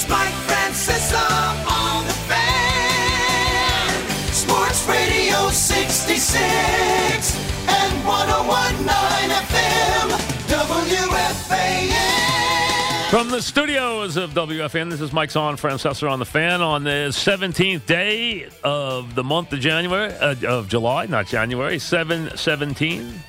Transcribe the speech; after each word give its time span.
It's 0.00 0.08
Mike 0.08 0.32
Francesa 0.48 1.20
on 1.68 2.06
the 2.06 2.14
fan. 2.24 3.92
Sports 4.32 4.88
Radio 4.88 5.50
66 5.50 7.36
and 7.68 8.06
1019 8.06 9.28
FM 9.28 10.08
WFAN. 11.28 11.90
From 13.10 13.28
the 13.28 13.42
studios 13.42 14.16
of 14.16 14.30
WFN, 14.30 14.88
this 14.88 15.02
is 15.02 15.12
Mike 15.12 15.36
on 15.36 15.58
Francis 15.58 16.02
on 16.02 16.18
the 16.18 16.24
fan 16.24 16.62
on 16.62 16.82
the 16.82 17.10
17th 17.10 17.84
day 17.84 18.48
of 18.64 19.14
the 19.14 19.22
month 19.22 19.52
of 19.52 19.60
January, 19.60 20.14
uh, 20.14 20.34
of 20.48 20.70
July, 20.70 21.04
not 21.04 21.26
January, 21.26 21.78
717 21.78 23.20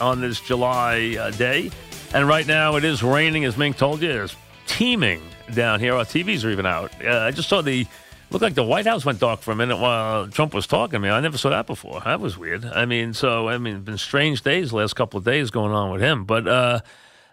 on 0.00 0.20
this 0.20 0.40
July 0.40 1.16
uh, 1.18 1.32
day. 1.32 1.72
And 2.14 2.28
right 2.28 2.46
now 2.46 2.76
it 2.76 2.84
is 2.84 3.02
raining, 3.02 3.44
as 3.44 3.56
Mink 3.56 3.76
told 3.76 4.00
you. 4.02 4.22
It's 4.22 4.36
teeming 4.68 5.20
down 5.52 5.80
here. 5.80 5.94
Our 5.94 6.04
TVs 6.04 6.44
are 6.44 6.50
even 6.50 6.66
out. 6.66 6.92
Uh, 7.04 7.20
I 7.20 7.30
just 7.30 7.48
saw 7.48 7.62
the, 7.62 7.86
looked 8.30 8.42
like 8.42 8.54
the 8.54 8.64
White 8.64 8.86
House 8.86 9.04
went 9.04 9.20
dark 9.20 9.40
for 9.40 9.52
a 9.52 9.56
minute 9.56 9.76
while 9.76 10.28
Trump 10.28 10.54
was 10.54 10.66
talking 10.66 10.92
to 10.92 10.98
me. 10.98 11.08
I 11.08 11.20
never 11.20 11.38
saw 11.38 11.50
that 11.50 11.66
before. 11.66 12.00
That 12.00 12.20
was 12.20 12.38
weird. 12.38 12.64
I 12.64 12.84
mean, 12.84 13.14
so, 13.14 13.48
I 13.48 13.58
mean, 13.58 13.76
it's 13.76 13.84
been 13.84 13.98
strange 13.98 14.42
days 14.42 14.70
the 14.70 14.76
last 14.76 14.94
couple 14.94 15.18
of 15.18 15.24
days 15.24 15.50
going 15.50 15.72
on 15.72 15.90
with 15.90 16.00
him. 16.00 16.24
But, 16.24 16.46
uh, 16.46 16.80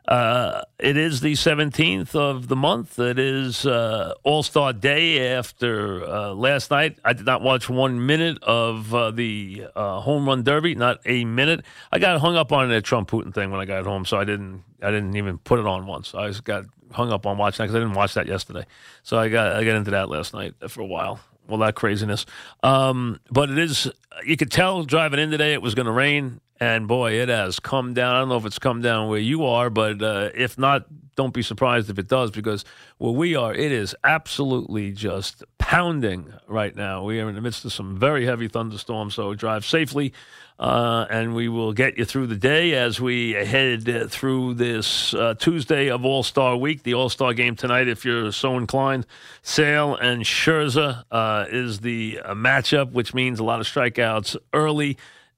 uh, 0.10 0.64
it 0.80 0.98
is 0.98 1.22
the 1.22 1.34
17th 1.34 2.16
of 2.16 2.48
the 2.48 2.56
month. 2.56 2.98
It 2.98 3.20
is 3.20 3.64
uh, 3.64 4.16
All 4.24 4.42
Star 4.42 4.74
Day 4.74 5.36
after 5.36 6.04
uh, 6.04 6.34
last 6.34 6.72
night. 6.72 6.98
I 7.06 7.14
did 7.14 7.28
not 7.28 7.44
watch 7.44 7.70
one 7.70 8.08
minute 8.08 8.42
of 8.42 8.92
uh, 8.96 9.12
the 9.12 9.68
uh, 9.76 10.00
home 10.00 10.26
run 10.26 10.42
derby, 10.42 10.74
not 10.74 11.00
a 11.06 11.26
minute. 11.26 11.64
I 11.92 12.00
got 12.00 12.20
hung 12.22 12.36
up 12.36 12.52
on 12.52 12.70
the 12.70 12.82
Trump 12.82 13.08
Putin 13.08 13.32
thing 13.32 13.52
when 13.52 13.62
I 13.62 13.66
got 13.66 13.86
home, 13.86 14.04
so 14.04 14.18
I 14.18 14.24
didn't. 14.24 14.64
I 14.82 14.90
didn't 14.90 15.16
even 15.16 15.38
put 15.38 15.60
it 15.60 15.68
on 15.68 15.86
once. 15.86 16.16
I 16.16 16.30
just 16.30 16.44
got 16.44 16.66
hung 16.92 17.12
up 17.12 17.28
on 17.28 17.38
watching 17.38 17.58
that 17.58 17.66
because 17.66 17.76
I 17.76 17.80
didn't 17.80 17.94
watch 17.94 18.16
that 18.16 18.26
yesterday. 18.26 18.66
So 19.04 19.20
I 19.20 19.30
got 19.30 19.58
I 19.58 19.64
got 19.64 19.76
into 19.76 19.92
that 19.92 20.10
last 20.10 20.34
night 20.34 20.56
for 20.70 20.82
a 20.82 20.88
while. 20.88 21.20
Well, 21.48 21.60
that 21.60 21.76
craziness. 21.76 22.26
Um, 22.64 23.20
but 23.30 23.52
it 23.52 23.60
is. 23.60 23.92
You 24.26 24.38
could 24.38 24.52
tell 24.52 24.84
driving 24.84 25.20
in 25.20 25.30
today 25.30 25.54
it 25.54 25.62
was 25.62 25.76
going 25.76 25.86
to 25.86 25.92
rain. 25.92 26.42
And 26.60 26.88
boy, 26.88 27.14
it 27.14 27.30
has 27.30 27.60
come 27.60 27.94
down. 27.94 28.16
I 28.16 28.20
don't 28.20 28.30
know 28.30 28.38
if 28.38 28.46
it's 28.46 28.60
come 28.60 28.82
down 28.82 29.08
where 29.08 29.20
you 29.20 29.46
are, 29.46 29.70
but 29.70 30.02
uh, 30.02 30.30
if 30.36 30.58
not, 30.58 30.86
don't 31.16 31.34
be 31.34 31.42
surprised 31.42 31.90
if 31.90 31.98
it 31.98 32.08
does, 32.08 32.32
because 32.32 32.66
where 32.98 33.12
we 33.12 33.36
are, 33.36 33.54
it 33.54 33.72
is 33.72 33.96
absolutely 34.04 34.92
just 34.92 35.44
pounding 35.58 36.34
right 36.48 36.76
now. 36.76 37.04
We 37.04 37.20
are 37.22 37.30
in 37.30 37.36
the 37.36 37.42
midst 37.42 37.64
of 37.66 37.72
some 37.72 37.98
very 37.98 38.26
heavy 38.26 38.48
thunderstorms, 38.48 39.16
so 39.16 39.34
drive 39.36 39.66
safely, 39.66 40.14
uh, 40.60 41.06
and 41.10 41.34
we 41.34 41.48
will 41.48 41.72
get 41.72 41.98
you 41.98 42.04
through 42.04 42.28
the 42.28 42.36
day 42.36 42.74
as 42.74 43.00
we 43.00 43.32
head 43.32 44.12
through 44.12 44.56
this 44.56 45.14
uh, 45.14 45.34
Tuesday 45.36 45.90
of 45.90 46.06
All 46.06 46.24
Star 46.24 46.58
Week. 46.58 46.84
The 46.84 46.94
All 46.94 47.10
Star 47.10 47.34
game 47.34 47.56
tonight, 47.56 47.88
if 47.88 48.04
you're 48.04 48.32
so 48.34 48.58
inclined, 48.58 49.06
Sale 49.42 49.96
and 49.96 50.24
Scherzer 50.24 51.04
uh, 51.12 51.46
is 51.50 51.80
the 51.80 52.20
uh, 52.24 52.34
matchup, 52.34 52.92
which 52.92 53.14
means 53.14 53.40
a 53.40 53.44
lot 53.46 53.62
of 53.62 53.66
strikeouts 53.66 54.36
early. 54.54 54.98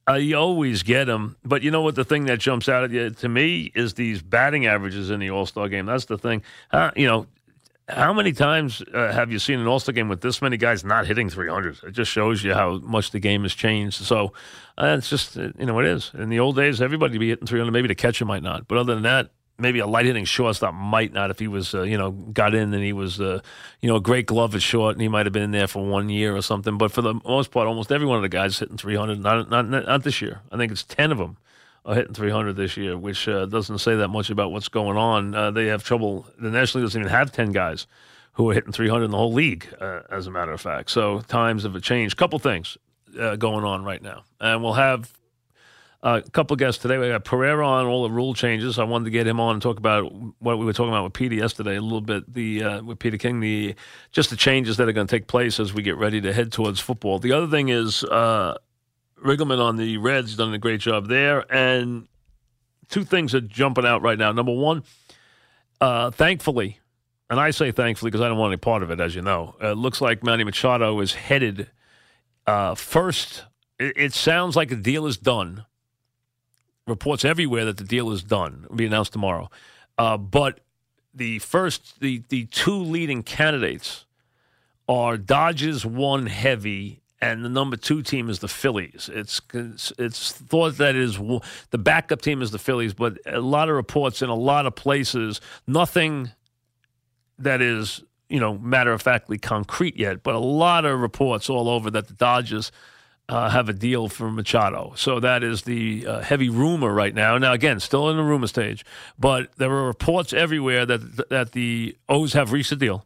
Uh, 0.09 0.13
you 0.13 0.35
always 0.35 0.83
get 0.83 1.05
them, 1.05 1.37
but 1.45 1.61
you 1.61 1.69
know 1.69 1.81
what? 1.81 1.95
The 1.95 2.03
thing 2.03 2.25
that 2.25 2.39
jumps 2.39 2.67
out 2.67 2.83
at 2.83 2.91
you 2.91 3.11
to 3.11 3.29
me 3.29 3.71
is 3.75 3.93
these 3.93 4.21
batting 4.21 4.65
averages 4.65 5.11
in 5.11 5.19
the 5.19 5.29
All 5.29 5.45
Star 5.45 5.69
game. 5.69 5.85
That's 5.85 6.05
the 6.05 6.17
thing. 6.17 6.41
Uh, 6.71 6.89
you 6.95 7.05
know, 7.05 7.27
how 7.87 8.11
many 8.11 8.31
times 8.31 8.81
uh, 8.93 9.11
have 9.11 9.31
you 9.31 9.37
seen 9.37 9.59
an 9.59 9.67
All 9.67 9.79
Star 9.79 9.93
game 9.93 10.09
with 10.09 10.21
this 10.21 10.41
many 10.41 10.57
guys 10.57 10.83
not 10.83 11.05
hitting 11.05 11.29
300? 11.29 11.79
It 11.83 11.91
just 11.91 12.11
shows 12.11 12.43
you 12.43 12.53
how 12.53 12.77
much 12.79 13.11
the 13.11 13.19
game 13.19 13.43
has 13.43 13.53
changed. 13.53 14.03
So 14.03 14.33
uh, 14.77 14.95
it's 14.97 15.09
just 15.09 15.37
uh, 15.37 15.49
you 15.57 15.65
know 15.67 15.79
it 15.79 15.85
is. 15.85 16.11
In 16.15 16.29
the 16.29 16.39
old 16.39 16.55
days, 16.55 16.81
everybody 16.81 17.13
would 17.13 17.19
be 17.19 17.29
hitting 17.29 17.47
300. 17.47 17.71
Maybe 17.71 17.87
the 17.87 17.95
catcher 17.95 18.25
might 18.25 18.43
not, 18.43 18.67
but 18.67 18.77
other 18.77 18.93
than 18.93 19.03
that, 19.03 19.29
maybe 19.61 19.79
a 19.79 19.87
light 19.87 20.05
hitting 20.05 20.25
shortstop 20.25 20.73
might 20.73 21.13
not 21.13 21.31
if 21.31 21.39
he 21.39 21.47
was, 21.47 21.73
uh, 21.73 21.83
you 21.83 21.97
know, 21.97 22.11
got 22.11 22.53
in 22.53 22.73
and 22.73 22.83
he 22.83 22.93
was, 22.93 23.21
uh, 23.21 23.39
you 23.81 23.87
know, 23.87 23.95
a 23.95 24.01
great 24.01 24.25
glove 24.25 24.55
at 24.55 24.61
short 24.61 24.95
and 24.95 25.01
he 25.01 25.07
might 25.07 25.25
have 25.25 25.33
been 25.33 25.43
in 25.43 25.51
there 25.51 25.67
for 25.67 25.85
one 25.85 26.09
year 26.09 26.35
or 26.35 26.41
something. 26.41 26.77
But 26.77 26.91
for 26.91 27.01
the 27.01 27.15
most 27.25 27.51
part, 27.51 27.67
almost 27.67 27.91
every 27.91 28.07
one 28.07 28.17
of 28.17 28.23
the 28.23 28.29
guys 28.29 28.59
hitting 28.59 28.77
300. 28.77 29.19
Not 29.19 29.49
not 29.49 29.69
not 29.69 30.03
this 30.03 30.21
year. 30.21 30.41
I 30.51 30.57
think 30.57 30.71
it's 30.71 30.83
10 30.83 31.11
of 31.11 31.17
them 31.17 31.37
are 31.85 31.95
hitting 31.95 32.13
300 32.13 32.55
this 32.55 32.77
year, 32.77 32.97
which 32.97 33.27
uh, 33.27 33.45
doesn't 33.45 33.79
say 33.79 33.95
that 33.95 34.09
much 34.09 34.29
about 34.29 34.51
what's 34.51 34.67
going 34.67 34.97
on. 34.97 35.33
Uh, 35.33 35.51
they 35.51 35.67
have 35.67 35.83
trouble. 35.83 36.27
The 36.37 36.49
National 36.49 36.81
League 36.81 36.89
doesn't 36.89 37.01
even 37.01 37.11
have 37.11 37.31
10 37.31 37.51
guys 37.51 37.87
who 38.33 38.49
are 38.49 38.53
hitting 38.53 38.71
300 38.71 39.05
in 39.05 39.11
the 39.11 39.17
whole 39.17 39.33
league, 39.33 39.67
uh, 39.79 40.01
as 40.09 40.27
a 40.27 40.31
matter 40.31 40.51
of 40.51 40.61
fact. 40.61 40.91
So 40.91 41.21
times 41.21 41.63
have 41.63 41.79
changed. 41.81 42.17
Couple 42.17 42.39
things 42.39 42.77
uh, 43.19 43.35
going 43.35 43.65
on 43.65 43.83
right 43.83 44.01
now, 44.01 44.23
and 44.39 44.63
we'll 44.63 44.73
have 44.73 45.11
a 46.03 46.21
couple 46.21 46.55
guests 46.55 46.81
today. 46.81 46.97
We 46.97 47.09
got 47.09 47.23
Pereira 47.23 47.67
on 47.67 47.85
all 47.85 48.03
the 48.03 48.11
rule 48.11 48.33
changes. 48.33 48.79
I 48.79 48.83
wanted 48.83 49.05
to 49.05 49.11
get 49.11 49.27
him 49.27 49.39
on 49.39 49.53
and 49.53 49.61
talk 49.61 49.77
about 49.77 50.11
what 50.39 50.57
we 50.57 50.65
were 50.65 50.73
talking 50.73 50.91
about 50.91 51.03
with 51.03 51.13
Peter 51.13 51.35
yesterday 51.35 51.75
a 51.75 51.81
little 51.81 52.01
bit. 52.01 52.33
The 52.33 52.63
uh, 52.63 52.83
with 52.83 52.99
Peter 52.99 53.17
King, 53.17 53.39
the 53.39 53.75
just 54.11 54.29
the 54.31 54.35
changes 54.35 54.77
that 54.77 54.89
are 54.89 54.93
going 54.93 55.07
to 55.07 55.15
take 55.15 55.27
place 55.27 55.59
as 55.59 55.73
we 55.73 55.83
get 55.83 55.97
ready 55.97 56.19
to 56.21 56.33
head 56.33 56.51
towards 56.51 56.79
football. 56.79 57.19
The 57.19 57.33
other 57.33 57.47
thing 57.47 57.69
is 57.69 58.03
uh, 58.03 58.57
Riggleman 59.23 59.59
on 59.59 59.77
the 59.77 59.97
Reds 59.97 60.35
done 60.35 60.53
a 60.53 60.57
great 60.57 60.79
job 60.79 61.07
there, 61.07 61.45
and 61.53 62.07
two 62.89 63.03
things 63.03 63.35
are 63.35 63.41
jumping 63.41 63.85
out 63.85 64.01
right 64.01 64.17
now. 64.17 64.31
Number 64.31 64.53
one, 64.53 64.83
uh, 65.79 66.09
thankfully, 66.09 66.79
and 67.29 67.39
I 67.39 67.51
say 67.51 67.71
thankfully 67.71 68.09
because 68.09 68.21
I 68.21 68.27
don't 68.27 68.39
want 68.39 68.51
any 68.51 68.57
part 68.57 68.81
of 68.81 68.89
it, 68.89 68.99
as 68.99 69.13
you 69.13 69.21
know. 69.21 69.55
It 69.61 69.77
looks 69.77 70.01
like 70.01 70.23
Manny 70.23 70.43
Machado 70.43 70.99
is 70.99 71.13
headed 71.13 71.69
uh, 72.47 72.73
first. 72.73 73.43
It, 73.77 73.93
it 73.95 74.13
sounds 74.13 74.55
like 74.55 74.71
a 74.71 74.75
deal 74.75 75.05
is 75.05 75.17
done 75.17 75.65
reports 76.87 77.23
everywhere 77.25 77.65
that 77.65 77.77
the 77.77 77.83
deal 77.83 78.11
is 78.11 78.23
done. 78.23 78.61
It'll 78.65 78.75
be 78.75 78.85
announced 78.85 79.13
tomorrow. 79.13 79.49
Uh, 79.97 80.17
but 80.17 80.59
the 81.13 81.39
first, 81.39 81.99
the, 81.99 82.23
the 82.29 82.45
two 82.45 82.77
leading 82.77 83.23
candidates 83.23 84.05
are 84.87 85.17
Dodgers 85.17 85.85
one 85.85 86.25
heavy, 86.25 87.01
and 87.21 87.45
the 87.45 87.49
number 87.49 87.77
two 87.77 88.01
team 88.01 88.29
is 88.29 88.39
the 88.39 88.47
Phillies. 88.47 89.09
It's 89.13 89.39
it's 89.53 90.31
thought 90.31 90.77
that 90.77 90.95
is 90.95 91.17
the 91.69 91.77
backup 91.77 92.21
team 92.21 92.41
is 92.41 92.51
the 92.51 92.59
Phillies, 92.59 92.93
but 92.93 93.19
a 93.25 93.39
lot 93.39 93.69
of 93.69 93.75
reports 93.75 94.21
in 94.21 94.29
a 94.29 94.35
lot 94.35 94.65
of 94.65 94.75
places, 94.75 95.39
nothing 95.67 96.31
that 97.37 97.61
is 97.61 98.03
you 98.27 98.39
know 98.39 98.57
matter 98.57 98.91
of 98.91 99.01
factly 99.01 99.37
concrete 99.37 99.97
yet, 99.97 100.23
but 100.23 100.35
a 100.35 100.39
lot 100.39 100.83
of 100.83 100.99
reports 100.99 101.49
all 101.49 101.69
over 101.69 101.91
that 101.91 102.07
the 102.07 102.13
Dodgers 102.13 102.71
uh, 103.29 103.49
have 103.49 103.69
a 103.69 103.73
deal 103.73 104.09
for 104.09 104.29
Machado. 104.29 104.93
So 104.95 105.19
that 105.19 105.43
is 105.43 105.61
the 105.63 106.05
uh, 106.05 106.19
heavy 106.21 106.49
rumor 106.49 106.93
right 106.93 107.15
now. 107.15 107.37
Now, 107.37 107.53
again, 107.53 107.79
still 107.79 108.09
in 108.09 108.17
the 108.17 108.23
rumor 108.23 108.47
stage, 108.47 108.85
but 109.17 109.51
there 109.57 109.71
are 109.71 109.87
reports 109.87 110.33
everywhere 110.33 110.85
that 110.85 111.29
that 111.29 111.51
the 111.53 111.95
O's 112.09 112.33
have 112.33 112.51
reached 112.51 112.71
a 112.71 112.75
deal, 112.75 113.05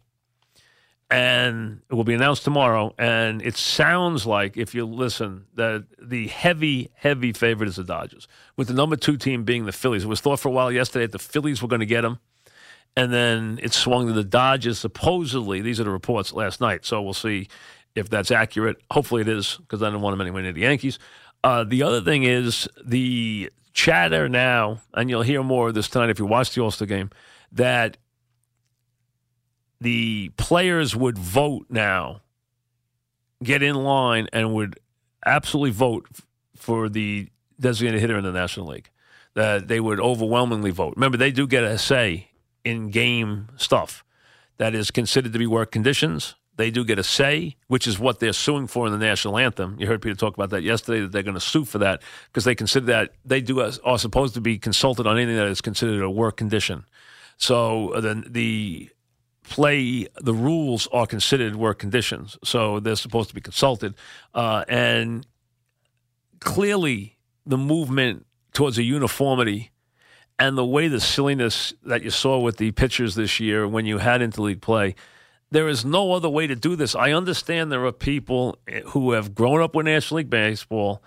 and 1.12 1.82
it 1.90 1.94
will 1.94 2.04
be 2.04 2.16
announced 2.16 2.44
tomorrow. 2.44 2.94
And 2.98 3.42
it 3.42 3.56
sounds 3.56 4.26
like, 4.26 4.58
if 4.58 4.74
you 4.74 4.86
listen, 4.86 5.46
that 5.56 5.86
the 6.02 6.28
heavy, 6.28 6.90
heavy 6.96 7.32
favorite 7.34 7.70
is 7.70 7.76
the 7.76 7.84
Dodgers, 7.84 8.28
with 8.58 8.68
the 8.68 8.74
number 8.74 8.96
two 8.96 9.18
team 9.18 9.44
being 9.44 9.66
the 9.66 9.72
Phillies. 9.72 10.06
It 10.06 10.08
was 10.08 10.22
thought 10.22 10.40
for 10.40 10.50
a 10.50 10.52
while 10.52 10.72
yesterday 10.72 11.06
that 11.06 11.12
the 11.12 11.20
Phillies 11.20 11.62
were 11.62 11.68
going 11.68 11.82
to 11.82 11.86
get 11.86 12.02
them. 12.02 12.20
And 12.98 13.12
then 13.12 13.60
it 13.62 13.74
swung 13.74 14.08
to 14.08 14.14
the 14.14 14.24
Dodgers. 14.24 14.80
Supposedly, 14.80 15.60
these 15.62 15.82
are 15.82 15.84
the 15.84 15.90
reports 15.90 16.32
last 16.32 16.62
night. 16.62 16.86
So 16.86 17.02
we'll 17.02 17.14
see 17.14 17.50
if 17.96 18.10
that's 18.10 18.32
accurate. 18.32 18.78
Hopefully 18.92 19.22
it 19.22 19.28
is, 19.28 19.58
because 19.58 19.82
I 19.82 19.90
don't 19.90 20.02
want 20.02 20.14
him 20.14 20.22
anywhere 20.22 20.44
near 20.44 20.54
the 20.54 20.62
Yankees. 20.62 21.00
Uh, 21.44 21.64
the 21.64 21.84
other 21.84 22.02
thing 22.02 22.24
is 22.24 22.68
the 22.84 23.52
chatter 23.74 24.28
now, 24.28 24.82
and 24.94 25.10
you'll 25.10 25.22
hear 25.22 25.44
more 25.44 25.70
of 25.70 25.74
this 25.74 25.88
tonight 25.88 26.10
if 26.10 26.20
you 26.20 26.26
watch 26.26 26.54
the 26.54 26.62
All 26.62 26.72
Star 26.72 26.88
game, 26.88 27.10
that 27.52 27.98
the 29.80 30.30
players 30.38 30.96
would 30.96 31.18
vote 31.18 31.68
now, 31.70 32.22
get 33.44 33.62
in 33.62 33.76
line, 33.76 34.28
and 34.34 34.54
would 34.54 34.80
absolutely 35.26 35.72
vote 35.72 36.08
for 36.56 36.90
the 36.90 37.30
designated 37.60 38.02
hitter 38.02 38.18
in 38.18 38.24
the 38.24 38.32
National 38.32 38.68
League. 38.68 38.90
That 39.36 39.68
they 39.68 39.82
would 39.82 40.00
overwhelmingly 40.00 40.72
vote. 40.72 40.94
Remember, 40.96 41.18
they 41.18 41.32
do 41.32 41.46
get 41.46 41.64
a 41.64 41.78
say 41.78 42.30
in 42.64 42.90
game 42.90 43.50
stuff 43.58 44.04
that 44.58 44.74
is 44.74 44.92
considered 44.92 45.34
to 45.34 45.40
be 45.40 45.46
work 45.46 45.72
conditions 45.72 46.36
they 46.58 46.72
do 46.72 46.86
get 46.86 47.00
a 47.00 47.04
say, 47.04 47.56
which 47.68 47.88
is 47.88 48.00
what 48.00 48.20
they're 48.20 48.34
suing 48.34 48.68
for 48.68 48.86
in 48.86 48.94
the 48.94 49.00
national 49.00 49.38
anthem. 49.38 49.76
You 49.80 49.88
heard 49.88 50.02
Peter 50.02 50.16
talk 50.16 50.36
about 50.36 50.52
that 50.52 50.64
yesterday, 50.64 51.02
that 51.02 51.12
they're 51.12 51.24
going 51.24 51.36
to 51.36 51.42
sue 51.42 51.66
for 51.66 51.80
that 51.80 52.02
because 52.28 52.46
they 52.46 52.56
consider 52.56 52.86
that 52.88 53.14
they 53.26 53.42
do 53.42 53.60
are 53.62 54.00
supposed 54.00 54.34
to 54.36 54.42
be 54.42 54.58
consulted 54.58 55.06
on 55.06 55.18
anything 55.18 55.36
that 55.36 55.48
is 55.48 55.62
considered 55.62 56.02
a 56.02 56.10
work 56.10 56.38
condition. 56.38 56.86
So 57.38 57.90
uh, 57.90 58.02
then 58.02 58.26
the 58.30 58.90
play, 59.44 60.08
the 60.22 60.34
rules 60.34 60.88
are 60.94 61.06
considered 61.06 61.58
work 61.58 61.80
conditions. 61.80 62.38
So 62.44 62.80
they're 62.80 62.96
supposed 62.96 63.30
to 63.30 63.36
be 63.36 63.42
consulted. 63.42 63.94
Uh, 64.34 64.64
and 64.70 65.28
clearly, 66.40 67.18
the 67.46 67.58
movement 67.58 68.26
towards 68.54 68.78
a 68.78 68.84
uniformity 68.84 69.72
and 70.40 70.58
the 70.58 70.66
way 70.66 70.88
the 70.88 71.02
silliness 71.02 71.74
that 71.84 72.04
you 72.04 72.10
saw 72.10 72.40
with 72.40 72.58
the 72.58 72.72
pitchers 72.72 73.16
this 73.16 73.40
year 73.42 73.68
when 73.68 73.86
you 73.86 73.98
had 73.98 74.22
interleague 74.22 74.62
play– 74.62 74.96
there 75.56 75.70
is 75.70 75.86
no 75.86 76.12
other 76.12 76.28
way 76.28 76.48
to 76.48 76.56
do 76.56 76.76
this. 76.76 76.96
I 76.96 77.14
understand 77.14 77.72
there 77.72 77.86
are 77.86 77.94
people 77.94 78.58
who 78.88 79.14
have 79.14 79.34
grown 79.34 79.62
up 79.62 79.74
with 79.74 79.86
National 79.86 80.18
League 80.18 80.30
Baseball 80.30 81.02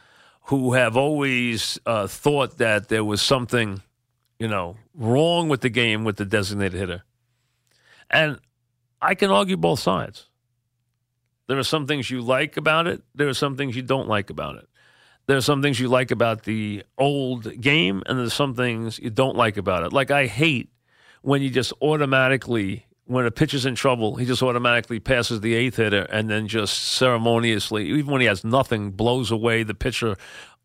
who 0.45 0.73
have 0.73 0.97
always 0.97 1.79
uh, 1.85 2.07
thought 2.07 2.57
that 2.57 2.89
there 2.89 3.05
was 3.05 3.21
something, 3.21 3.83
you 4.39 4.49
know, 4.49 4.79
wrong 4.95 5.51
with 5.51 5.61
the 5.61 5.69
game 5.69 6.03
with 6.03 6.17
the 6.17 6.25
designated 6.25 6.81
hitter. 6.81 7.03
And 8.09 8.41
I 9.03 9.15
can 9.15 9.31
argue 9.31 9.59
both 9.59 9.81
sides. 9.81 10.25
There 11.47 11.59
are 11.59 11.63
some 11.63 11.87
things 11.87 12.11
you 12.11 12.23
like 12.23 12.57
about 12.57 12.87
it, 12.87 13.03
there 13.15 13.29
are 13.29 13.35
some 13.35 13.55
things 13.55 13.77
you 13.77 13.83
don't 13.83 14.09
like 14.09 14.31
about 14.31 14.57
it. 14.57 14.67
There 15.27 15.37
are 15.37 15.43
some 15.43 15.61
things 15.61 15.79
you 15.79 15.89
like 15.89 16.11
about 16.11 16.45
the 16.45 16.85
old 16.97 17.61
game, 17.61 18.03
and 18.07 18.19
there's 18.19 18.33
some 18.33 18.55
things 18.55 18.99
you 18.99 19.11
don't 19.11 19.37
like 19.37 19.59
about 19.59 19.85
it. 19.85 19.93
Like, 19.93 20.11
I 20.11 20.27
hate 20.27 20.71
when 21.21 21.43
you 21.43 21.51
just 21.51 21.75
automatically 21.83 22.87
when 23.09 23.25
a 23.25 23.31
pitcher's 23.31 23.65
in 23.65 23.75
trouble, 23.75 24.17
he 24.17 24.27
just 24.27 24.43
automatically 24.43 25.01
passes 25.01 25.41
the 25.41 25.55
eighth 25.55 25.77
hitter 25.77 26.03
and 26.11 26.29
then 26.29 26.47
just 26.47 26.93
ceremoniously, 26.93 27.89
even 27.89 28.13
when 28.13 28.21
he 28.21 28.27
has 28.27 28.45
nothing, 28.45 28.91
blows 28.91 29.31
away 29.31 29.63
the 29.63 29.73
pitcher 29.73 30.15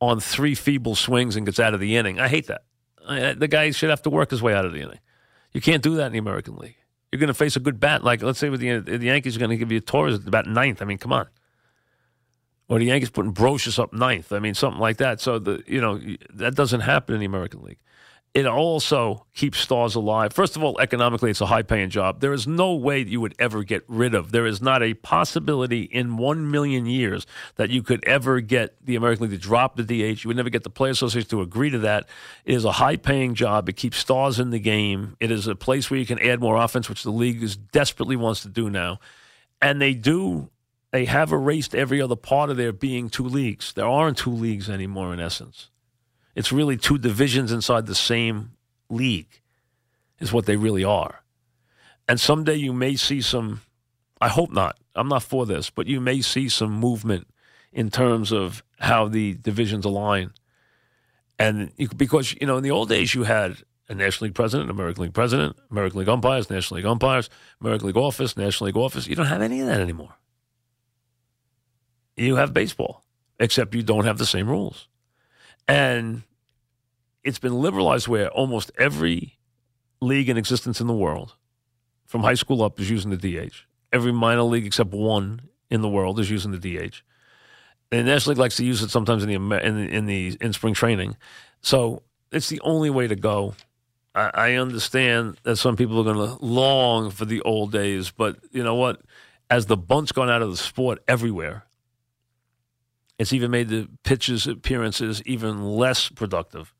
on 0.02 0.20
three 0.20 0.54
feeble 0.54 0.94
swings 0.94 1.38
and 1.38 1.46
gets 1.46 1.58
out 1.58 1.74
of 1.74 1.80
the 1.80 1.96
inning. 1.96 2.20
I 2.20 2.28
hate 2.28 2.48
that. 2.48 2.66
I, 3.08 3.34
the 3.34 3.48
guy 3.48 3.72
should 3.72 3.90
have 3.90 4.02
to 4.02 4.10
work 4.10 4.30
his 4.30 4.42
way 4.42 4.54
out 4.54 4.66
of 4.66 4.74
the 4.74 4.82
inning. 4.82 5.00
You 5.54 5.62
can't 5.62 5.82
do 5.82 5.96
that 5.96 6.08
in 6.08 6.12
the 6.12 6.18
American 6.18 6.58
League. 6.58 6.76
You're 7.12 7.20
going 7.20 7.30
to 7.30 7.34
face 7.34 7.56
a 7.56 7.62
good 7.62 7.80
bat. 7.80 8.04
Like, 8.04 8.22
let's 8.22 8.40
say 8.40 8.50
with 8.50 8.60
the, 8.60 8.80
the 8.80 9.06
Yankees 9.06 9.38
are 9.38 9.40
going 9.40 9.52
to 9.52 9.58
give 9.58 9.72
you 9.72 9.80
Torres 9.80 10.20
at 10.20 10.28
about 10.28 10.46
ninth. 10.46 10.82
I 10.82 10.86
mean, 10.86 10.98
come 10.98 11.14
on. 11.14 11.28
Or 12.68 12.78
the 12.78 12.86
Yankees 12.86 13.10
putting 13.10 13.34
Brosius 13.34 13.80
up 13.80 13.94
ninth. 13.94 14.34
I 14.34 14.40
mean, 14.40 14.54
something 14.54 14.82
like 14.82 14.98
that. 14.98 15.22
So, 15.22 15.40
the 15.40 15.64
you 15.66 15.80
know, 15.80 16.02
that 16.34 16.56
doesn't 16.56 16.82
happen 16.82 17.16
in 17.16 17.20
the 17.20 17.26
American 17.26 17.62
League 17.62 17.80
it 18.34 18.48
also 18.48 19.28
keeps 19.36 19.60
stars 19.60 19.94
alive. 19.94 20.34
First 20.34 20.56
of 20.56 20.64
all, 20.64 20.80
economically, 20.80 21.30
it's 21.30 21.42
a 21.42 21.46
high 21.46 21.62
paying 21.62 21.92
job. 21.92 22.20
There 22.20 22.34
is 22.34 22.48
no 22.48 22.74
way 22.74 23.04
that 23.04 23.10
you 23.10 23.22
would 23.22 23.36
ever 23.38 23.64
get 23.64 23.84
rid 23.88 24.16
of. 24.16 24.32
There 24.32 24.48
is 24.48 24.60
not 24.60 24.82
a 24.82 24.96
possibility 24.96 25.84
in 25.84 26.18
one 26.18 26.50
million 26.50 26.88
years 26.88 27.28
that 27.58 27.70
you 27.70 27.84
could 27.84 28.04
ever 28.06 28.42
get 28.42 28.84
the 28.84 28.96
American 28.96 29.30
League 29.30 29.40
to 29.40 29.48
drop 29.48 29.76
the 29.76 29.84
DH. 29.84 30.24
You 30.24 30.30
would 30.30 30.38
never 30.38 30.50
get 30.50 30.64
the 30.64 30.72
Players 30.72 30.98
Association 30.98 31.30
to 31.30 31.42
agree 31.42 31.70
to 31.70 31.80
that. 31.80 32.10
It 32.44 32.56
is 32.56 32.66
a 32.66 32.72
high 32.72 32.96
paying 32.96 33.36
job. 33.36 33.70
It 33.70 33.74
keeps 33.74 33.98
stars 33.98 34.40
in 34.40 34.50
the 34.50 34.60
game. 34.60 35.16
It 35.20 35.30
is 35.30 35.46
a 35.46 35.56
place 35.56 35.92
where 35.92 36.00
you 36.00 36.06
can 36.08 36.20
add 36.20 36.40
more 36.40 36.56
offense, 36.56 36.90
which 36.90 37.04
the 37.04 37.12
league 37.12 37.44
is 37.44 37.56
desperately 37.56 38.16
wants 38.16 38.42
to 38.42 38.50
do 38.50 38.68
now. 38.68 39.00
And 39.62 39.80
they 39.80 39.94
do. 39.94 40.50
They 40.90 41.06
have 41.06 41.32
erased 41.32 41.76
every 41.76 42.02
other 42.02 42.16
part 42.16 42.50
of 42.50 42.58
there 42.58 42.72
being 42.72 43.10
two 43.10 43.26
leagues. 43.26 43.74
There 43.74 43.86
aren't 43.86 44.18
two 44.18 44.32
leagues 44.32 44.72
anymore, 44.72 45.14
in 45.14 45.20
essence. 45.20 45.70
It's 46.36 46.52
really 46.52 46.78
two 46.78 46.98
divisions 46.98 47.52
inside 47.52 47.86
the 47.86 47.96
same 47.96 48.54
league, 48.90 49.42
is 50.20 50.34
what 50.34 50.46
they 50.46 50.56
really 50.56 50.84
are. 50.84 51.24
And 52.08 52.20
someday 52.20 52.56
you 52.56 52.74
may 52.74 52.96
see 52.96 53.22
some, 53.22 53.62
I 54.20 54.28
hope 54.28 54.52
not, 54.52 54.78
I'm 54.96 55.08
not 55.08 55.24
for 55.24 55.46
this, 55.46 55.70
but 55.70 55.88
you 55.88 56.02
may 56.02 56.22
see 56.22 56.50
some 56.50 56.72
movement 56.72 57.28
in 57.72 57.90
terms 57.90 58.32
of 58.32 58.64
how 58.80 59.08
the 59.08 59.34
divisions 59.36 59.86
align. 59.86 60.32
And 61.40 61.72
you, 61.78 61.88
because, 61.90 62.36
you 62.40 62.48
know, 62.48 62.58
in 62.58 62.64
the 62.64 62.72
old 62.72 62.90
days, 62.90 63.16
you 63.16 63.24
had 63.24 63.58
a 63.90 63.96
National 63.96 64.28
League 64.28 64.36
president, 64.36 64.70
American 64.70 65.04
League 65.04 65.14
president, 65.14 65.58
American 65.72 66.00
League 66.00 66.10
umpires, 66.10 66.50
National 66.50 66.78
League 66.78 66.86
umpires, 66.86 67.30
American 67.62 67.88
League 67.88 67.98
office, 67.98 68.38
National 68.38 68.68
League 68.68 68.78
office. 68.78 69.08
You 69.08 69.16
don't 69.16 69.26
have 69.26 69.42
any 69.42 69.62
of 69.62 69.68
that 69.68 69.82
anymore. 69.82 70.16
You 72.16 72.36
have 72.36 72.54
baseball, 72.54 73.04
except 73.40 73.74
you 73.74 73.84
don't 73.84 74.06
have 74.06 74.18
the 74.18 74.26
same 74.26 74.48
rules. 74.48 74.88
And 75.68 76.24
it's 77.24 77.40
been 77.40 77.56
liberalized 77.56 78.08
where 78.08 78.30
almost 78.30 78.72
every 78.78 79.38
league 80.02 80.30
in 80.30 80.38
existence 80.38 80.82
in 80.82 80.88
the 80.88 80.94
world, 80.94 81.36
from 82.06 82.22
high 82.22 82.34
school 82.34 82.62
up, 82.62 82.80
is 82.80 82.90
using 82.90 83.12
the 83.12 83.18
DH. 83.18 83.54
Every 83.92 84.12
minor 84.12 84.44
league 84.44 84.66
except 84.66 84.92
one 84.92 85.42
in 85.70 85.82
the 85.82 85.90
world 85.90 86.20
is 86.20 86.30
using 86.30 86.52
the 86.52 86.58
DH. 86.60 87.02
The 87.90 88.04
National 88.04 88.32
League 88.32 88.40
likes 88.40 88.56
to 88.58 88.66
use 88.66 88.82
it 88.82 88.90
sometimes 88.90 89.24
in 89.24 89.30
the 89.30 89.36
in 89.36 89.50
the, 89.50 89.88
in, 89.88 90.06
the, 90.08 90.38
in 90.42 90.54
spring 90.54 90.74
training. 90.74 91.16
So 91.62 92.02
it's 92.32 92.50
the 92.50 92.60
only 92.62 92.90
way 92.90 93.08
to 93.08 93.16
go. 93.16 93.54
I, 94.16 94.32
I 94.34 94.54
understand 94.54 95.38
that 95.44 95.58
some 95.58 95.76
people 95.76 96.00
are 96.00 96.04
going 96.04 96.28
to 96.28 96.44
long 96.44 97.12
for 97.12 97.26
the 97.26 97.42
old 97.42 97.72
days, 97.72 98.12
but 98.12 98.38
you 98.52 98.64
know 98.64 98.76
what? 98.76 99.02
As 99.50 99.68
the 99.68 99.78
bunt's 99.78 100.12
gone 100.12 100.30
out 100.30 100.42
of 100.42 100.50
the 100.50 100.58
sport 100.58 101.04
everywhere, 101.08 101.66
it's 103.24 103.32
even 103.32 103.52
made 103.52 103.70
the 103.70 103.88
pitchers' 104.04 104.48
appearances 104.48 105.24
even 105.26 105.64
less 105.64 106.10
productive. 106.10 106.74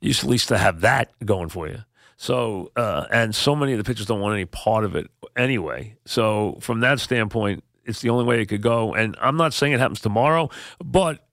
You 0.00 0.08
used 0.08 0.22
at 0.22 0.30
least 0.30 0.46
to 0.50 0.56
have 0.56 0.82
that 0.82 1.10
going 1.24 1.48
for 1.48 1.66
you. 1.66 1.82
So, 2.16 2.70
uh, 2.76 3.06
and 3.10 3.34
so 3.34 3.56
many 3.56 3.72
of 3.72 3.78
the 3.78 3.82
pitchers 3.82 4.06
don't 4.06 4.20
want 4.20 4.34
any 4.34 4.44
part 4.44 4.84
of 4.84 4.94
it 4.94 5.10
anyway. 5.36 5.96
So, 6.04 6.58
from 6.60 6.78
that 6.80 7.00
standpoint, 7.00 7.64
it's 7.84 8.02
the 8.02 8.10
only 8.10 8.24
way 8.24 8.40
it 8.40 8.46
could 8.46 8.62
go. 8.62 8.94
And 8.94 9.16
I'm 9.20 9.36
not 9.36 9.52
saying 9.52 9.72
it 9.72 9.80
happens 9.80 10.00
tomorrow, 10.00 10.48
but 10.78 11.26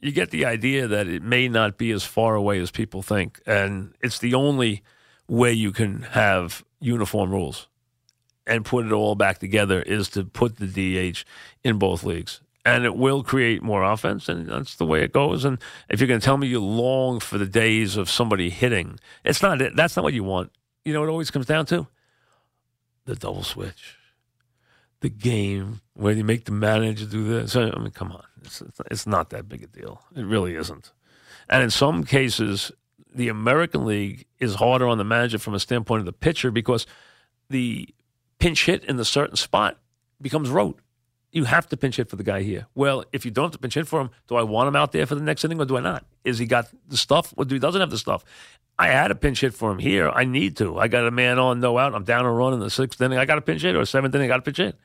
you 0.00 0.12
get 0.12 0.30
the 0.30 0.44
idea 0.44 0.86
that 0.86 1.08
it 1.08 1.24
may 1.24 1.48
not 1.48 1.78
be 1.78 1.90
as 1.90 2.04
far 2.04 2.36
away 2.36 2.60
as 2.60 2.70
people 2.70 3.02
think. 3.02 3.40
And 3.44 3.92
it's 4.00 4.20
the 4.20 4.34
only 4.34 4.84
way 5.26 5.52
you 5.52 5.72
can 5.72 6.02
have 6.02 6.64
uniform 6.78 7.32
rules 7.32 7.66
and 8.46 8.64
put 8.64 8.86
it 8.86 8.92
all 8.92 9.16
back 9.16 9.40
together 9.40 9.82
is 9.82 10.08
to 10.10 10.22
put 10.22 10.58
the 10.58 10.68
DH 10.68 11.24
in 11.64 11.78
both 11.80 12.04
leagues 12.04 12.40
and 12.66 12.84
it 12.84 12.96
will 12.96 13.22
create 13.22 13.62
more 13.62 13.84
offense, 13.84 14.28
and 14.28 14.48
that's 14.48 14.74
the 14.74 14.84
way 14.84 15.04
it 15.04 15.12
goes. 15.12 15.44
And 15.44 15.58
if 15.88 16.00
you're 16.00 16.08
going 16.08 16.18
to 16.18 16.24
tell 16.24 16.36
me 16.36 16.48
you 16.48 16.60
long 16.60 17.20
for 17.20 17.38
the 17.38 17.46
days 17.46 17.96
of 17.96 18.10
somebody 18.10 18.50
hitting, 18.50 18.98
it's 19.24 19.40
not. 19.40 19.62
That's 19.76 19.96
not 19.96 20.02
what 20.02 20.12
you 20.12 20.24
want. 20.24 20.50
You 20.84 20.92
know, 20.92 21.04
it 21.04 21.08
always 21.08 21.30
comes 21.30 21.46
down 21.46 21.66
to 21.66 21.86
the 23.04 23.14
double 23.14 23.44
switch, 23.44 23.96
the 25.00 25.08
game 25.08 25.80
where 25.94 26.12
you 26.12 26.24
make 26.24 26.44
the 26.44 26.52
manager 26.52 27.06
do 27.06 27.24
this. 27.24 27.54
I 27.54 27.70
mean, 27.78 27.92
come 27.92 28.10
on, 28.10 28.24
it's, 28.44 28.60
it's 28.90 29.06
not 29.06 29.30
that 29.30 29.48
big 29.48 29.62
a 29.62 29.68
deal. 29.68 30.02
It 30.16 30.26
really 30.26 30.56
isn't. 30.56 30.90
And 31.48 31.62
in 31.62 31.70
some 31.70 32.02
cases, 32.02 32.72
the 33.14 33.28
American 33.28 33.86
League 33.86 34.26
is 34.40 34.56
harder 34.56 34.88
on 34.88 34.98
the 34.98 35.04
manager 35.04 35.38
from 35.38 35.54
a 35.54 35.60
standpoint 35.60 36.00
of 36.00 36.06
the 36.06 36.12
pitcher 36.12 36.50
because 36.50 36.84
the 37.48 37.88
pinch 38.40 38.66
hit 38.66 38.82
in 38.84 38.96
the 38.96 39.04
certain 39.04 39.36
spot 39.36 39.78
becomes 40.20 40.50
rote 40.50 40.80
you 41.36 41.44
have 41.44 41.68
to 41.68 41.76
pinch 41.76 41.96
hit 41.96 42.08
for 42.08 42.16
the 42.16 42.22
guy 42.22 42.42
here. 42.42 42.66
Well, 42.74 43.04
if 43.12 43.26
you 43.26 43.30
don't 43.30 43.44
have 43.44 43.52
to 43.52 43.58
pinch 43.58 43.74
hit 43.74 43.86
for 43.86 44.00
him, 44.00 44.08
do 44.26 44.36
I 44.36 44.42
want 44.42 44.68
him 44.68 44.74
out 44.74 44.92
there 44.92 45.04
for 45.04 45.14
the 45.14 45.20
next 45.20 45.44
inning 45.44 45.60
or 45.60 45.66
do 45.66 45.76
I 45.76 45.80
not? 45.80 46.06
Is 46.24 46.38
he 46.38 46.46
got 46.46 46.68
the 46.88 46.96
stuff 46.96 47.34
or 47.36 47.44
do 47.44 47.54
he 47.54 47.58
doesn't 47.58 47.80
have 47.80 47.90
the 47.90 47.98
stuff? 47.98 48.24
I 48.78 48.88
had 48.88 49.10
a 49.10 49.14
pinch 49.14 49.42
hit 49.42 49.52
for 49.52 49.70
him 49.70 49.78
here. 49.78 50.08
I 50.08 50.24
need 50.24 50.56
to. 50.56 50.78
I 50.78 50.88
got 50.88 51.06
a 51.06 51.10
man 51.10 51.38
on, 51.38 51.60
no 51.60 51.76
out. 51.76 51.94
I'm 51.94 52.04
down 52.04 52.24
a 52.24 52.32
run 52.32 52.54
in 52.54 52.60
the 52.60 52.70
sixth 52.70 53.00
inning. 53.02 53.18
I 53.18 53.26
got 53.26 53.36
a 53.36 53.42
pinch 53.42 53.60
hit 53.60 53.76
or 53.76 53.84
seventh 53.84 54.14
inning. 54.14 54.24
I 54.24 54.28
got 54.28 54.38
a 54.38 54.42
pinch 54.42 54.56
hit. 54.56 54.78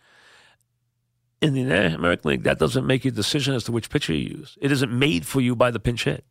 In 1.42 1.54
the 1.54 1.62
American 1.62 2.30
League, 2.30 2.44
that 2.44 2.60
doesn't 2.60 2.86
make 2.86 3.06
you 3.06 3.10
a 3.10 3.14
decision 3.14 3.56
as 3.56 3.64
to 3.64 3.72
which 3.72 3.90
pitcher 3.90 4.14
you 4.14 4.38
use. 4.38 4.58
It 4.62 4.74
isn't 4.74 4.92
made 4.92 5.26
for 5.26 5.40
you 5.40 5.56
by 5.56 5.72
the 5.72 5.80
pinch 5.80 6.04
hit. 6.04 6.26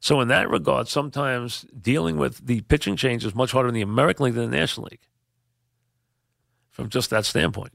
So 0.00 0.20
in 0.20 0.28
that 0.28 0.50
regard, 0.50 0.88
sometimes 0.88 1.64
dealing 1.80 2.18
with 2.18 2.46
the 2.46 2.60
pitching 2.60 2.96
change 2.96 3.24
is 3.24 3.34
much 3.34 3.52
harder 3.52 3.68
in 3.68 3.74
the 3.74 3.80
American 3.80 4.26
League 4.26 4.34
than 4.34 4.50
the 4.50 4.56
National 4.56 4.88
League. 4.90 5.08
From 6.70 6.90
just 6.90 7.08
that 7.10 7.24
standpoint. 7.24 7.72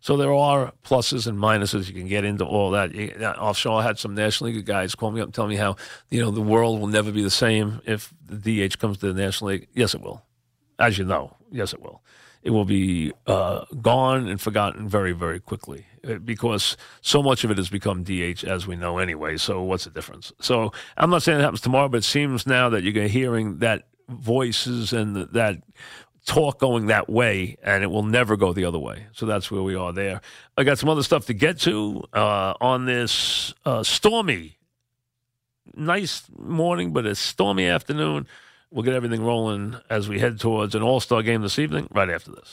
So 0.00 0.16
there 0.16 0.32
are 0.32 0.72
pluses 0.84 1.26
and 1.26 1.38
minuses. 1.38 1.88
You 1.88 1.94
can 1.94 2.08
get 2.08 2.24
into 2.24 2.44
all 2.44 2.70
that. 2.72 2.94
Offshore 3.38 3.82
had 3.82 3.98
some 3.98 4.14
National 4.14 4.50
League 4.50 4.64
guys 4.64 4.94
call 4.94 5.10
me 5.10 5.20
up 5.20 5.26
and 5.26 5.34
tell 5.34 5.46
me 5.46 5.56
how 5.56 5.76
you 6.10 6.20
know 6.20 6.30
the 6.30 6.40
world 6.40 6.80
will 6.80 6.86
never 6.86 7.10
be 7.10 7.22
the 7.22 7.30
same 7.30 7.80
if 7.86 8.12
the 8.24 8.68
DH 8.68 8.78
comes 8.78 8.98
to 8.98 9.12
the 9.12 9.20
National 9.20 9.50
League. 9.50 9.68
Yes, 9.74 9.94
it 9.94 10.00
will. 10.00 10.24
As 10.78 10.98
you 10.98 11.04
know, 11.04 11.36
yes, 11.50 11.72
it 11.72 11.80
will. 11.82 12.02
It 12.42 12.50
will 12.50 12.64
be 12.64 13.12
uh, 13.26 13.64
gone 13.82 14.28
and 14.28 14.40
forgotten 14.40 14.88
very, 14.88 15.10
very 15.10 15.40
quickly 15.40 15.86
uh, 16.08 16.18
because 16.18 16.76
so 17.00 17.20
much 17.20 17.42
of 17.42 17.50
it 17.50 17.56
has 17.56 17.68
become 17.68 18.04
DH, 18.04 18.44
as 18.44 18.68
we 18.68 18.76
know 18.76 18.98
anyway. 18.98 19.36
So 19.36 19.62
what's 19.62 19.84
the 19.84 19.90
difference? 19.90 20.32
So 20.40 20.72
I'm 20.96 21.10
not 21.10 21.24
saying 21.24 21.40
it 21.40 21.42
happens 21.42 21.60
tomorrow, 21.60 21.88
but 21.88 21.98
it 21.98 22.04
seems 22.04 22.46
now 22.46 22.68
that 22.68 22.84
you're 22.84 23.08
hearing 23.08 23.58
that 23.58 23.88
voices 24.08 24.92
and 24.92 25.16
that 25.16 25.60
talk 26.26 26.58
going 26.58 26.86
that 26.86 27.08
way, 27.08 27.56
and 27.62 27.82
it 27.82 27.86
will 27.86 28.02
never 28.02 28.36
go 28.36 28.52
the 28.52 28.64
other 28.64 28.78
way. 28.78 29.06
So 29.12 29.24
that's 29.26 29.50
where 29.50 29.62
we 29.62 29.74
are 29.74 29.92
there. 29.92 30.20
I 30.56 30.64
got 30.64 30.78
some 30.78 30.88
other 30.88 31.02
stuff 31.02 31.26
to 31.26 31.34
get 31.34 31.58
to 31.60 32.02
uh, 32.12 32.54
on 32.60 32.84
this 32.84 33.54
uh, 33.64 33.82
stormy, 33.82 34.58
nice 35.74 36.24
morning, 36.36 36.92
but 36.92 37.06
a 37.06 37.14
stormy 37.14 37.66
afternoon. 37.66 38.26
We'll 38.70 38.82
get 38.82 38.94
everything 38.94 39.24
rolling 39.24 39.76
as 39.88 40.08
we 40.08 40.18
head 40.18 40.40
towards 40.40 40.74
an 40.74 40.82
all 40.82 41.00
star 41.00 41.22
game 41.22 41.42
this 41.42 41.58
evening, 41.58 41.88
right 41.92 42.10
after 42.10 42.32
this. 42.32 42.44